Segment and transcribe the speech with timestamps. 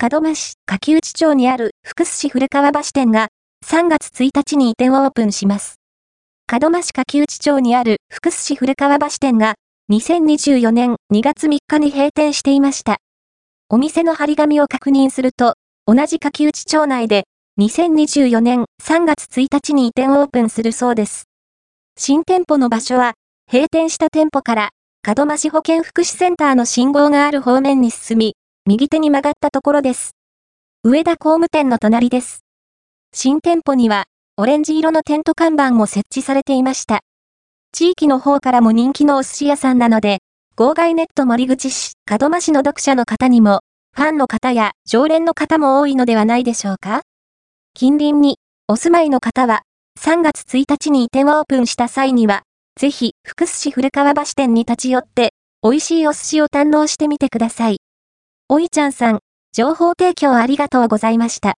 [0.00, 3.30] 門真市柿内町にある福寿市古川橋店が
[3.66, 5.80] 3月1日に移転をオープンします。
[6.52, 9.56] 門真市柿内町にある福寿市古川橋店が
[9.90, 12.98] 2024年2月3日に閉店していました。
[13.68, 17.24] お店の張り紙を確認すると、同じ柿内町内で
[17.58, 21.24] 2024年3月1日に移転オープンするそうです。
[21.98, 23.14] 新店舗の場所は、
[23.50, 24.68] 閉店した店舗から
[25.16, 28.34] 門真市保健福祉センターの信号がある方面に進み、
[28.70, 30.10] 右手に曲がったところです。
[30.84, 32.44] 上田工務店の隣です。
[33.14, 34.04] 新店舗には、
[34.36, 37.00] オレンジ色のテント看板も設置されていました。
[37.72, 40.18] 地域の方からも人気のお寿司屋さんなので、
[40.54, 43.60] 号外ネット森口市、門真市の読者の方にも、
[43.96, 47.00] ファンの方や常連の方も多いのではないでしょうか？
[47.72, 48.36] 近隣に
[48.68, 49.62] お住まいの方は、
[49.98, 52.42] 3月1日に移転をオープンした際には、
[52.78, 55.32] ぜひ、福寿市古川橋店に立ち寄って、
[55.62, 57.78] 美味しいお寿司を堪能してみてください。
[58.50, 59.18] おいちゃんさん、
[59.52, 61.56] 情報提供ありがとうございました。